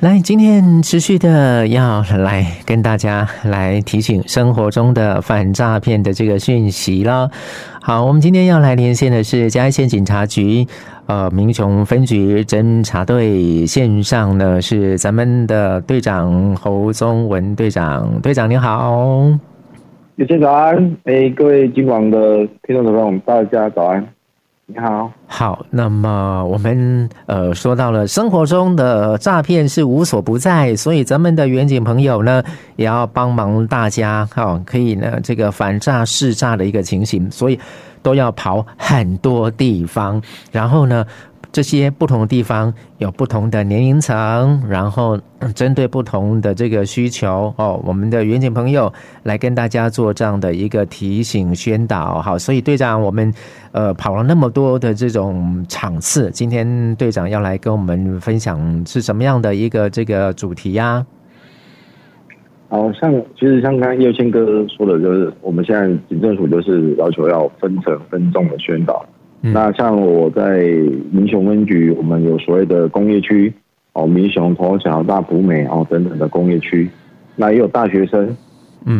[0.00, 7.30] 来，今天持续的要来跟大家来提醒生活中的反诈骗的这个讯息了。
[7.80, 10.66] 好，我们今天要来连线的是嘉义县警察局
[11.06, 19.26] 呃民雄分局侦查队，线上呢是咱们的队长侯宗文队长，队长您好，
[20.16, 24.06] 有请早安，哎，各位今晚的听众朋友，大家早安。
[24.68, 32.42] 你好，好，那么我们呃说到了生活中的诈骗是无所不在，所以咱们的远景朋友呢
[32.74, 37.56] 也要帮忙大家，好，可以呢这个反诈识诈的一个情形，所以
[38.02, 41.06] 都要跑很多地方，然后呢。
[41.52, 45.18] 这些不同的地方有不同的年龄层，然后
[45.54, 52.20] 针对不同的这个需求哦，我们的员警朋友来跟大家做这样的一个提醒宣导。
[52.20, 53.32] 好，所以队长，我们
[53.72, 61.06] 呃跑了那么多的这种场次，今天队长要来跟我们分享是什么样的一个这个主题呀、啊？
[62.68, 64.44] 好像其实像刚刚叶谦哥
[64.76, 69.06] 说的，就是我们现在警政署就是要求要分层分众的宣导。
[69.42, 70.58] 那像我在
[71.12, 73.52] 民雄分局，我们有所谓的工业区
[73.92, 76.88] 哦，民雄、头小、大埔美哦等等的工业区，
[77.36, 78.36] 那也有大学生，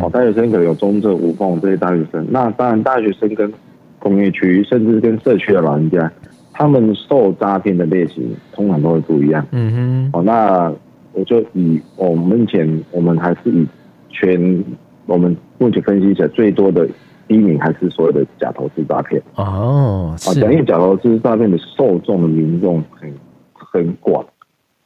[0.01, 2.25] 哦，大学生可能有中正、五凤这些大学生。
[2.31, 3.53] 那当然，大学生跟
[3.99, 6.11] 工业区，甚至跟社区的老人家，
[6.53, 9.45] 他们受诈骗的类型通常都会不一样。
[9.51, 10.73] 嗯哼，哦，那
[11.13, 13.67] 我就以我们目前我们还是以
[14.11, 14.65] 全
[15.07, 16.87] 我们目前分析起来最多的。
[17.29, 23.13] 第一名还是所谓的假投资诈骗哦，啊，因为假投资诈骗的受众的民众很
[23.53, 24.25] 很广，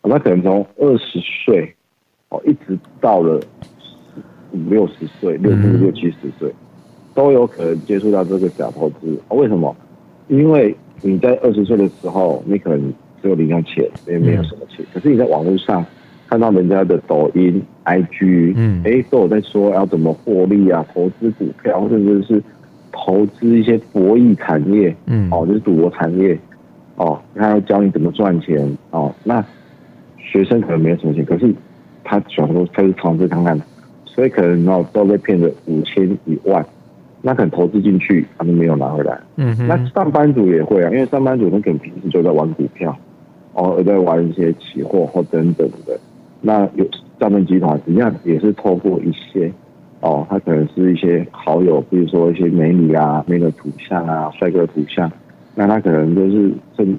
[0.02, 1.74] 那可能从二十岁
[2.30, 3.38] 哦，一直到了
[4.52, 6.50] 五六十岁、六十六七十岁，
[7.14, 9.20] 都有可能接触到这个假投资。
[9.28, 9.76] 啊为什么？
[10.28, 15.84] 因为你在二十岁的时候，你可能只有零用钱，也没有什么钱，可是你在网络上。
[16.30, 22.40] 看到人家的抖音、IG，嗯，哎，都有在说要怎么获利啊，投资股票，甚至是
[22.92, 26.38] 投资一些博弈产业，嗯，哦，就是赌博产业，
[26.94, 29.44] 哦，他要教你怎么赚钱，哦，那
[30.18, 31.52] 学生可能没有什么钱，可是
[32.04, 33.60] 他想说他是尝试看看，
[34.04, 36.64] 所以可能哦都被骗了五千一万，
[37.22, 42.96] 那可能投资进去他们没有拿回来，嗯哼，那上班族也会啊，因为上班族他可能平时就在玩股票，
[43.54, 45.98] 哦，而在玩一些期货或等等的。
[46.40, 46.84] 那有
[47.18, 49.52] 诈骗集团，实际上也是透过一些
[50.00, 55.12] 哦，他可能是一些好友，比如说一些美女啊、美女图像啊、帅哥图像，
[55.54, 56.98] 那他可能就是正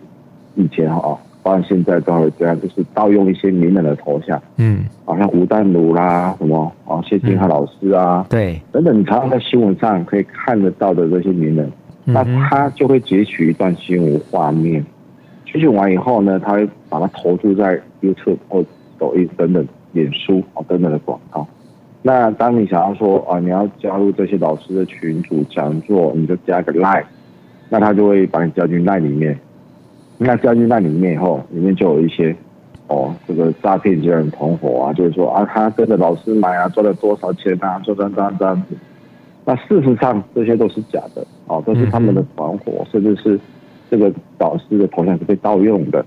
[0.54, 11.72] 以前哈，包括现在都会这样，就是盗用一些名人的头像，嗯，好像吴淡如啦，什么啊谢金海老师啊，对，等等，你常常在新闻上可以看得到的这些名人，
[12.06, 14.86] 那他就会截取一段新闻画面，
[15.52, 18.64] 截取完以后呢，他会把它投注在 YouTube 或。
[19.02, 21.48] 抖音等等，脸书啊等等的广告。
[22.04, 27.04] 那当你想要说啊，你要加入这些老师的群组讲座，你就加个 Line，
[27.68, 29.40] 那他就会把你加进 Line 里面。
[30.20, 32.36] 那加进 Line 里面以后，里面就有一些
[32.88, 38.76] 哦，这个诈骗集团同伙啊，就是说啊，他跟着老师买啊，赚了多少钱啊，赚赚赚这样子。
[39.46, 43.40] 那事实上这些都是假的哦，都是他们的团伙，甚至是
[43.90, 46.06] 这个导师的头像是被盗用的。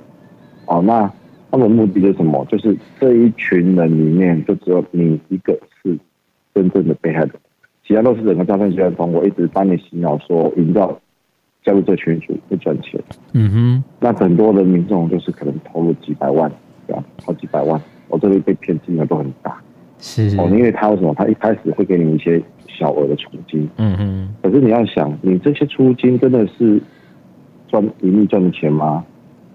[0.67, 1.11] 哦，那。
[1.55, 2.45] 他们目的是什么？
[2.51, 5.97] 就是这一群人里面，就只有你一个是
[6.53, 7.31] 真正的被害人，
[7.87, 11.01] 其他都是整个诈骗集团通过一直帮你洗脑，说营造
[11.65, 13.01] 加入这群组会赚钱。
[13.35, 16.51] 嗯哼，那很多的民众就是可能投入几百万，
[16.89, 17.05] 对吧？
[17.25, 19.57] 好几百万，我这里被骗金额都很大。
[20.01, 21.15] 是哦，因为他为什么？
[21.17, 23.71] 他一开始会给你一些小额的酬金。
[23.77, 26.83] 嗯哼，可是你要想，你这些出金真的是
[27.69, 29.05] 赚盈利赚的钱吗？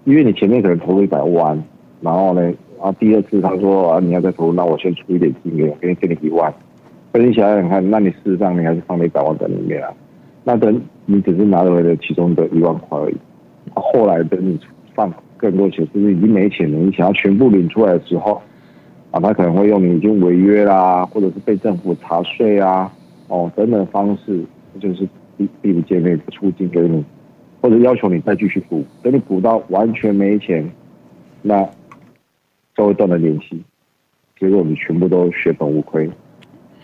[0.04, 1.62] 因为你前面可能投入一百万。
[2.00, 6.52] 然后呢，然后第二次他说啊，你要再投，那我先出一点金给你，给你给你一万。
[7.12, 9.92] 可是你想想看，那你事实上你还是放了一百万在里面啊。
[10.44, 13.16] 那等你只是拿回了其中的一万块而已。
[13.74, 14.58] 后来等你
[14.94, 18.40] 放更多钱，就是已经没钱了，你想要全部领出来的时候，
[19.10, 22.90] 啊，他可能会用你已经违约啦，或者是被政府查税啊，
[23.28, 24.42] 哦等等方式，
[24.80, 25.06] 就是
[25.36, 27.04] 逼逼不见面出金给你，
[27.60, 30.66] 或者要求你再继续补，等你补到完全没钱，
[31.42, 31.68] 那。
[32.80, 33.62] 都会断了联系，
[34.38, 36.08] 结果我们全部都血本无亏。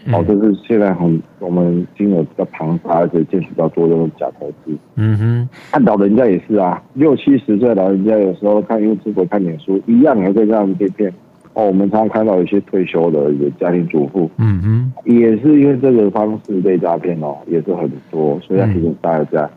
[0.08, 4.76] 好、嗯，这是现在很我们金额比较庞大，而且见识比较多的假投资。
[4.96, 11.10] 嗯哼，看老人家也是啊，六七十岁老人家有时候看 YouTube 看脸书，一样也会这样被骗。
[11.54, 19.50] 哦，我们常常看到一些退休的有家庭主妇，嗯哼，也是因为这个方式被诈骗哦，也是很多，所以要提醒大家，嗯、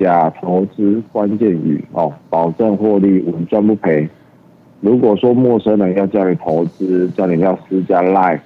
[0.00, 4.08] 假投资关键语哦，保证获利，稳赚不赔。
[4.84, 8.38] 如果说陌生人要叫你投资，叫你要私加 Line，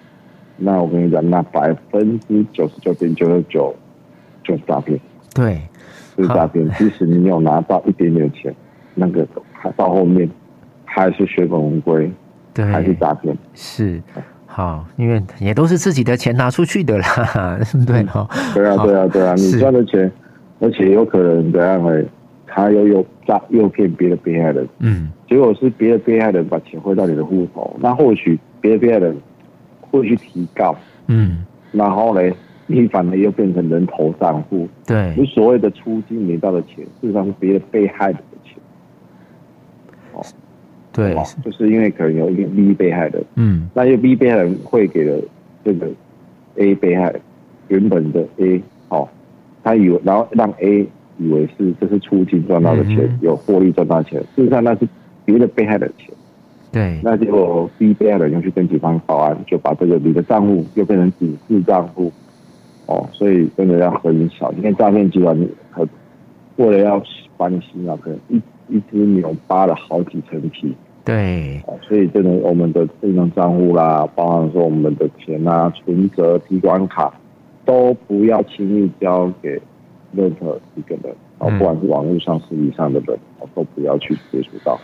[0.56, 3.74] 那我跟你讲，那百分之九十九点九九九
[4.44, 4.96] 就是诈骗。
[5.34, 5.60] 对，
[6.14, 6.64] 是诈骗。
[6.78, 8.54] 即使你有拿到一点点钱，
[8.94, 10.30] 那个还到后面
[10.84, 12.08] 还是血本无归，
[12.54, 13.36] 对，还是诈骗。
[13.54, 14.00] 是，
[14.46, 18.28] 好，因为也都是自己的钱拿出去的啦， 对哈。
[18.54, 20.08] 对啊，对啊，对啊，你赚的钱，
[20.60, 22.06] 而且有可能怎样会。
[22.58, 29.16] 他又又诈诱骗别的被害人，嗯，结果是别的被害人把钱汇到你的户头，那或许别的被害人
[29.80, 30.76] 会去提告，
[31.06, 32.34] 嗯，然后呢，
[32.66, 38.54] 你反而又变成人头账户，对，你所谓的出金没到的钱，事实上是别的被害人的钱，
[40.12, 40.26] 哦，
[40.92, 41.14] 对，
[41.44, 45.22] 就是因为可能有一个 B 被害人，嗯，那因为 B 被害人汇给了
[45.64, 45.88] 这个
[46.56, 47.20] A 被害人
[47.68, 49.08] 原本的 A，哦，
[49.62, 50.88] 他以为然后让 A。
[51.18, 54.88] 以为是这是出金赚到的钱，嗯、有获利赚到钱，事实上那是
[55.24, 56.14] 别的被害人的钱。
[56.70, 62.12] 对，那结果 B 被害人又去跟警方报案，就把这个你的账户又变成警示账户。
[62.86, 65.36] 哦，所以真的要很小心，因为诈骗集团
[65.70, 65.86] 很
[66.56, 67.02] 为了要
[67.36, 70.74] 把你洗脑，可能一一只牛扒了好几层皮。
[71.04, 77.12] 对，所以真的我们的这种账户啦，包含说我们的钱啊、存折、提款卡，
[77.64, 79.60] 都不要轻易交给。
[80.12, 83.18] 任何一个人，哦，不管是网络上、实际上的人，
[83.54, 84.78] 都不要去接触到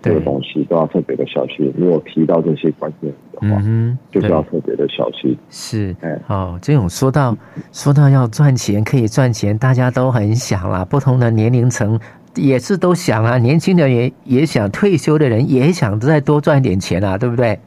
[0.00, 1.72] 这个东西，都要特别的小心。
[1.76, 5.36] 如果提到这些关键的话，嗯，就是要特别的小心。
[5.50, 7.36] 是，哎，哦，这种说到
[7.72, 10.84] 说到要赚钱，可以赚钱，大家都很想啦。
[10.84, 11.98] 不同的年龄层
[12.34, 17.58] 也是都想啊，年轻的人也也想，退休的人也想再多赚点钱啊，对不对？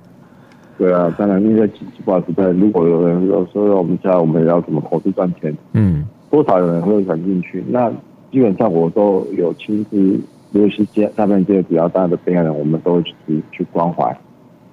[0.77, 1.65] 对啊，当然，因为
[2.03, 6.05] 不好意思，如果有人说说我们家我们要怎么投资赚钱，嗯。
[6.35, 7.63] 多少有人会想进去？
[7.69, 7.89] 那
[8.29, 10.19] 基本上我都有亲自，
[10.51, 14.05] 尤其是诈骗这些比较大的被害人，我们都会去去关怀，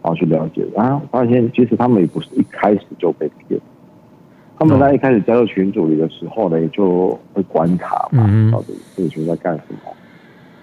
[0.03, 0.67] 然后去了解。
[0.77, 3.61] 啊，发现其实他们也不是一开始就被骗，
[4.59, 9.93] 他们在一开始加入群组里的时候呢，也就会观察嘛，到底这个群在干什么？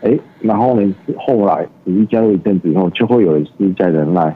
[0.02, 4.36] 哎、欸，然后呢，后来你一加入一阵子以后，就会有人私加人来，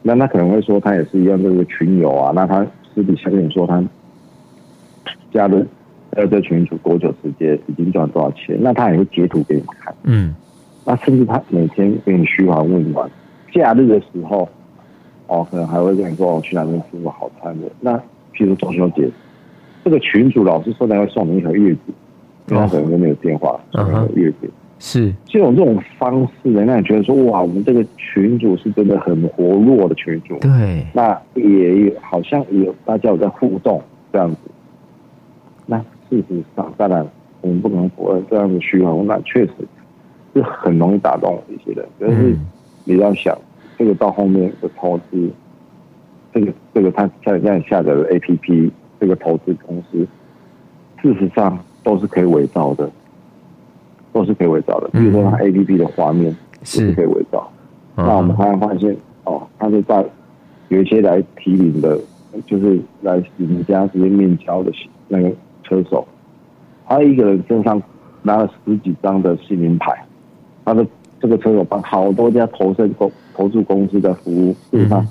[0.00, 3.84] 那他可能会说他也是一样这个群友啊，那他私底下跟你说他。
[5.32, 5.66] 加入
[6.14, 8.56] 在这群主多久时间，已经赚多少钱？
[8.60, 9.94] 那他也会截图给你看。
[10.04, 10.34] 嗯，
[10.84, 13.10] 那甚至他每天给你嘘寒问暖，
[13.52, 14.48] 假日的时候，
[15.26, 17.66] 哦，可能还会跟你说我去哪边吃个好餐的。
[17.80, 17.96] 那
[18.34, 19.08] 譬如中秋节，
[19.84, 21.94] 这个群主老师说他会送你一盒月饼，
[22.48, 24.50] 因为他可能都没有电话，送一盒月饼。
[24.78, 30.36] 是，这种这种方式呢，让你觉得说哇，我们这个群主是真的很活络的群主。
[30.40, 33.80] 对，那也有好像有大家有在互动
[34.12, 34.36] 这样子。
[36.14, 37.06] 那事实上，当然
[37.40, 39.52] 我们不能否认这样的虚荣，那确实
[40.32, 41.86] 是很容易打动一些人。
[41.98, 42.36] 但是
[42.84, 43.36] 你要想，
[43.76, 45.30] 这个到后面的投资，
[46.32, 48.70] 这个这个他像你这样下载的 APP，
[49.00, 50.06] 这个投资公司，
[51.02, 52.88] 事实上都是可以伪造的，
[54.12, 54.88] 都是可以伪造的。
[54.92, 57.50] 比如说，他 APP 的画面是可以伪造。
[57.96, 60.04] 那我们还发现，哦，他是在
[60.68, 61.98] 有一些来提领的，
[62.46, 64.72] 就是来你家直接面交的
[65.08, 65.32] 那个。
[65.64, 66.06] 车手，
[66.86, 67.82] 他一个人身上
[68.22, 69.92] 拿了十几张的姓名牌，
[70.64, 70.86] 他的
[71.20, 75.06] 这个车手帮好多家投资公投资公司在服务，事实上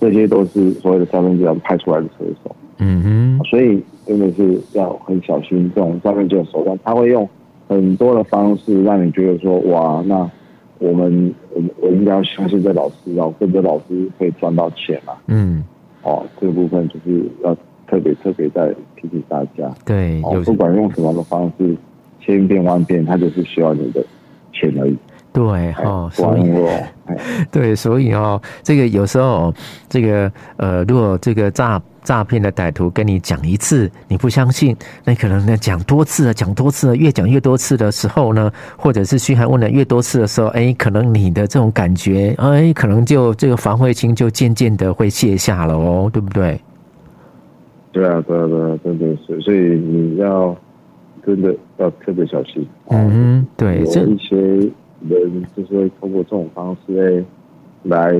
[0.00, 2.54] 这些都是所谓的诈骗集团派出来的车手。
[2.78, 7.28] 嗯哼，所以真的是要很小心这种诈骗集团手段，他会用
[7.68, 10.30] 很多的方式让你觉得说，哇，那
[10.78, 15.14] 我们我我应该要相信这老师，然后跟着老师可以赚到钱啊。
[15.26, 15.64] 嗯，
[16.02, 17.56] 哦，这个部分就是要。
[17.88, 21.76] 特别特别在提醒大家，对，哦，不管用什么的方式，
[22.20, 24.04] 千变万变，他就是需要你的
[24.52, 24.96] 钱而已。
[25.32, 26.52] 对，哦，所以，
[27.50, 29.54] 对，所以哦，这个有时候，
[29.88, 46.60] 这个呃，如果这个诈诈骗的歹徒跟你讲一次，你不相信，那可能呢讲多次了，讲多次了，越讲越多次的时候呢，或者是嘘寒问暖越多次的时候，哎，可能你的这种感觉，哎，可能就这个防卫心就渐渐的会卸下了哦，对不对？
[47.90, 50.56] 对啊，对啊，对啊，真的是，所以你要
[51.24, 52.66] 真的要特别小心。
[52.88, 54.36] 嗯，对，有一些
[55.08, 57.24] 人就是会通过这种方式
[57.84, 58.12] 来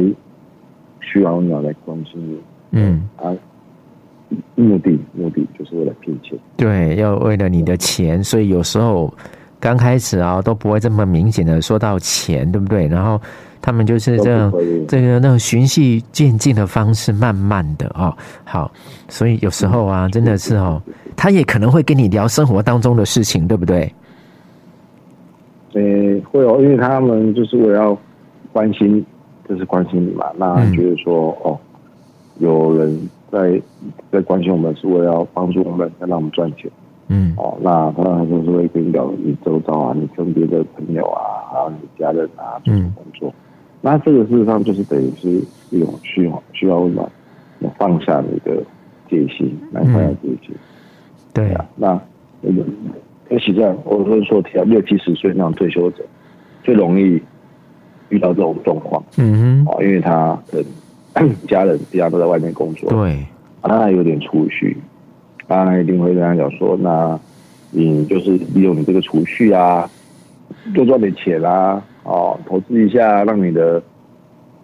[1.00, 2.38] 需要你来关心你。
[2.72, 3.30] 嗯啊，
[4.54, 6.38] 目的目的就是为了骗钱。
[6.56, 9.12] 对，要为了你的钱，所以有时候
[9.60, 12.86] 刚开始啊都不会这么明显的说到钱，对不对？
[12.88, 13.20] 然后。
[13.60, 14.52] 他们就是这样，
[14.86, 18.70] 这个那种循序渐进的方式，慢慢的哦，好，
[19.08, 20.80] 所以有时候啊，真的是哦，
[21.16, 23.92] 他也可能会跟你聊生活当中的事情，对不对？
[25.74, 25.80] 呃，
[26.30, 27.98] 会哦，因为他们就是为了要
[28.52, 29.04] 关心，
[29.48, 30.26] 就是关心你嘛。
[30.36, 31.58] 那觉得说，嗯、哦，
[32.38, 33.60] 有人在
[34.10, 36.70] 在关心我们，是为了要帮助我们，要让我们赚钱。
[37.08, 41.20] 嗯，哦，那当然就是会跟你聊你周遭啊，你身边的朋友啊，
[41.52, 43.28] 还有你家人啊，做工作。
[43.28, 43.34] 嗯、
[43.80, 47.08] 那这个事实上就是等于是一种需要需要温暖，
[47.60, 48.62] 要放下你的
[49.08, 50.50] 戒心，来放下戒心。
[50.50, 50.58] 嗯、
[51.32, 52.00] 对啊，那
[52.40, 52.64] 那个，
[53.30, 56.04] 而且这样，我是说，提到六七十岁那种退休者，
[56.62, 57.20] 最容易
[58.08, 59.02] 遇到这种状况。
[59.16, 60.64] 嗯哼，哦，因为他的
[61.46, 63.26] 家人家人都在外面工作，对，
[63.60, 64.76] 啊，他还有点储蓄。
[65.46, 67.18] 当然一定会跟他讲说，那
[67.70, 69.88] 你就是利用你这个储蓄啊，
[70.74, 73.80] 多赚点钱啊，哦，投资一下，让你的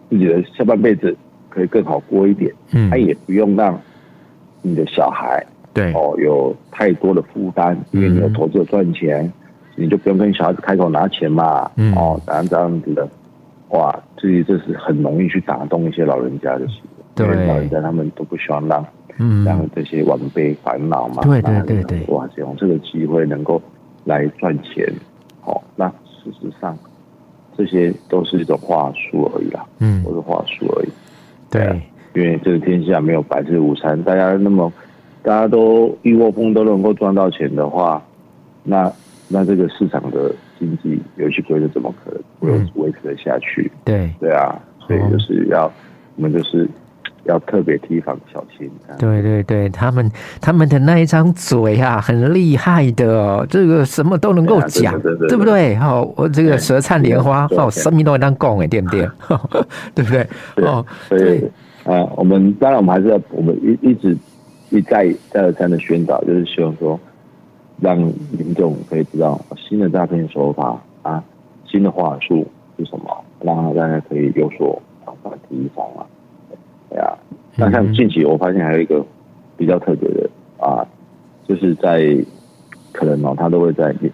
[0.09, 1.15] 自己的下半辈子
[1.51, 2.51] 可以更好过一点。
[2.73, 3.79] 嗯，他也不用让
[4.63, 9.31] 你的小孩对哦有太多的负担，因为你有投资赚钱，
[9.77, 11.71] 你就不用跟小孩子开口拿钱嘛。
[11.77, 13.07] 嗯，哦，当然这样子的，
[13.69, 16.81] 哇，这这是很容易去打动一些老人家的心。
[17.15, 18.85] 对，老人家他们都不希望让。
[19.17, 23.63] 嗯，让这些晚辈烦恼嘛，对对对对，哇，用这个机会能够
[24.03, 24.93] 来赚钱，
[25.41, 26.77] 好，那事实上
[27.57, 30.89] 这些都是一种话术而已啦，嗯，都是话术而已。
[31.51, 31.81] 对，
[32.15, 34.73] 因为这个天下没有白吃午餐，大家那么
[35.23, 38.03] 大家都一窝蜂都能够赚到钱的话，
[38.63, 38.93] 那
[39.29, 43.71] 那这个市场的经济游戏规则怎么可能会维持得下去？
[43.85, 45.73] 对对啊，所以就是要
[46.17, 46.69] 我们就是。
[47.25, 48.71] 要特别提防小心。
[48.99, 55.75] 对对对，他们他们的那一张嘴啊，很厉害的，这个什么都能够讲，对，不对？
[55.77, 59.09] 好，我这个舌灿莲花，哦，生命都能当讲哎，对不对？
[59.95, 60.27] 对不对？
[60.65, 61.51] 哦，对
[61.85, 64.17] 啊，我们当然我们还是要，我们一一直
[64.71, 66.99] 一再再而三的宣导，就是希望说，
[67.81, 71.23] 让民众可以知道新的诈骗手法啊，
[71.67, 72.47] 新的话术
[72.79, 76.07] 是什么，让大家可以有所防范提防啊。
[76.95, 77.19] 对啊，
[77.57, 79.05] 那像近期我发现还有一个
[79.57, 80.87] 比较特别的啊，
[81.49, 82.17] 就是在
[82.93, 84.13] 可能哦，他都会在脸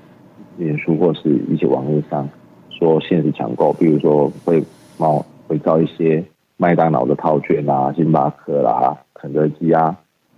[0.57, 2.27] 脸书或是一些网络上
[2.71, 4.65] 说限时抢购，比如说会
[4.97, 6.25] 冒会造一些
[6.57, 9.95] 麦当劳的套券啊、星巴克啦、肯德基啊，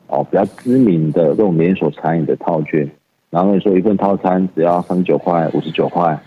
[0.09, 2.91] 哦比较知名的这种连锁餐饮的套券，
[3.31, 6.19] 然后你说一份套餐只要三十九块、五十九块，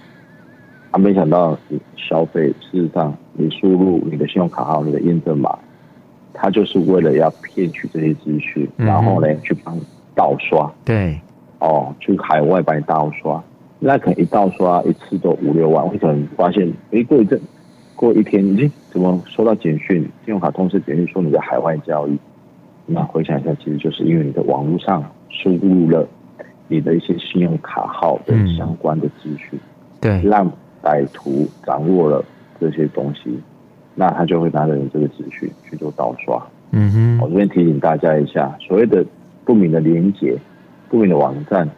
[0.93, 5.59] 他没想到你消费，事实上你输入你的信用卡号、你的验证码。
[6.35, 9.81] 他就是为了要骗取这些资讯，然后呢，去帮你
[10.13, 10.71] 盗刷。
[10.83, 11.19] 对，
[11.59, 13.43] 哦，去海外帮你盗刷，
[13.79, 15.87] 那可能一盗刷一次都五六万。
[15.87, 17.39] 会可能发现，哎，过一阵，
[17.95, 20.01] 过一天，咦怎么收到简讯？
[20.01, 22.17] 信用卡通知简讯说你在海外交易？
[22.85, 26.07] 那回想一下，其实就是因为你的网络上输入了
[26.67, 29.59] 你的一些信用卡号的相关的资讯，
[29.99, 30.51] 对，让
[30.83, 32.23] 歹徒掌握了
[32.59, 33.39] 这些东西。
[33.95, 36.41] 那他就会拿着你这个资讯去做盗刷。
[36.71, 39.05] 嗯哼，我这边提醒大家一下，所谓的
[39.45, 40.37] 不明的连接、
[40.89, 41.69] 不明的网站，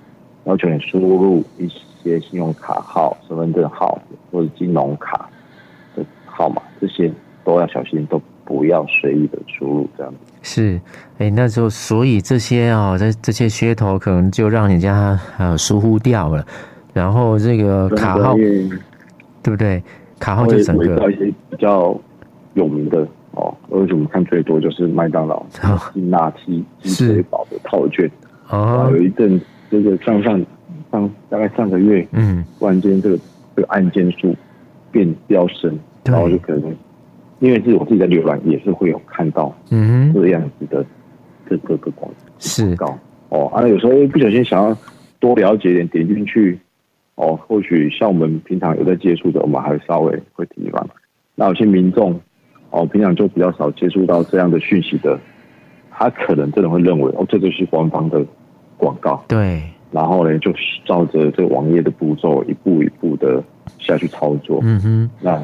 [0.46, 1.68] 要求你输入一
[2.02, 4.00] 些信用卡号、身份证号
[4.32, 5.30] 或者金融卡
[5.96, 7.12] 的号码，这些
[7.44, 9.90] 都要小心，都不要随意的输入。
[9.96, 10.82] 这样子是，
[11.20, 16.44] 哎，那就所以这些啊、哦，这这些噱头可能就让人家呃疏忽掉了，
[16.94, 19.84] 然后这个卡号，对不对？
[20.18, 21.96] 卡号就整个一些比较。
[22.58, 25.46] 有名的哦，而且我们看最多就是麦当劳
[25.94, 28.10] 金纳鸡鸡腿堡的套卷。
[28.48, 30.44] 啊，有一阵这个上上
[30.92, 33.20] 上大概上个月，嗯，突然间这个
[33.56, 34.36] 这个案件数
[34.92, 36.76] 变飙升，然后就可能
[37.40, 40.84] 因为是我自己在浏览，也是会有看到嗯这样子的
[41.48, 42.76] 这个个广是。
[42.76, 42.98] 告
[43.30, 44.76] 哦，啊有时候不小心想要
[45.20, 46.58] 多了解一点，点进去
[47.16, 50.90] 哦，或许像我们平常有在接触的，我们还稍微会提防。
[51.36, 52.20] 那有些民众。
[52.78, 55.20] 哦，平常就比较少接触到这样的讯息的，
[55.90, 58.24] 他可能真的会认为哦，这就是官方的
[58.78, 59.24] 广告。
[59.28, 60.54] 对，然后呢，就
[60.86, 63.44] 照着这个网页的步骤，一步一步的
[63.80, 64.60] 下去操作。
[64.62, 65.44] 嗯哼，那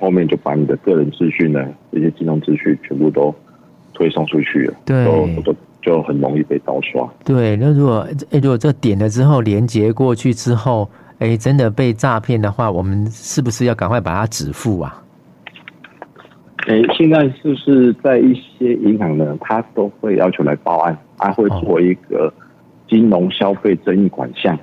[0.00, 3.32] 后面就把你的个人资讯呢，这些金融资讯全部都
[3.94, 4.74] 推送出去了。
[4.84, 7.08] 对，都都就很容易被盗刷。
[7.24, 15.00] 对，那如果哎，如果这点了之后，连接过去之后，哎，真的被诈骗的话，我们是不是要赶快把它止付啊？
[16.68, 19.34] 哎，现在是不是在一些银行呢？
[19.40, 22.30] 他都会要求来报案，他会做一个
[22.86, 24.54] 金融消费争议款项，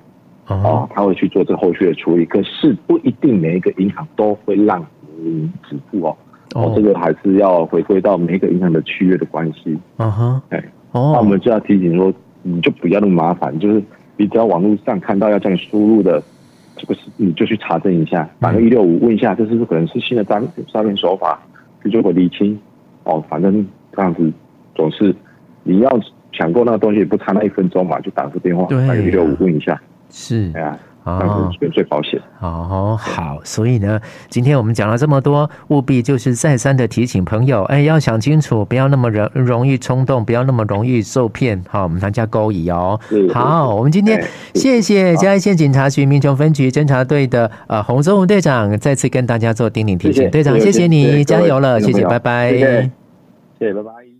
[0.45, 2.23] 哦，哦，他会去做这后续的处理。
[2.25, 4.85] 可是不一定每一个银行都会让
[5.17, 6.15] 你止付哦，
[6.53, 9.75] 哦，这个还是要回归到每一个银行的契约的关系。
[9.97, 13.81] 嗯哼，哎，哦，那我们就要提醒说，你就不要那么麻烦，就是
[14.15, 16.21] 你只要网络上看到要叫你输入的
[16.75, 20.39] 这个是你就去查证一下，打个一六五问一下，这是不是可能是新的诈
[20.71, 21.41] 诈骗手法，
[21.85, 22.59] 就就会厘清。
[23.03, 24.31] 哦，反正这样子
[24.73, 25.15] 总是
[25.63, 25.99] 你要
[26.33, 30.77] 抢购那个东西，不差那一分钟嘛，就打个电话，打个一六五问一下，是，哎呀。
[31.05, 42.99] 哦，最保险哦，好，所以呢，今天我们讲了这么多，务必就是再三的提醒朋友，哎，要想清楚，不要那么容容易冲动，不要那么容易受骗，好，我们大家勾引哦。
[43.31, 44.23] 好，我们今天
[44.55, 52.91] 谢谢嘉义县警察局民雄分局侦查队的呃洪宗武队长再次跟大家做叮咛提醒，队长谢谢你，加油了，谢谢，拜拜，谢
[53.59, 54.14] 谢，拜拜。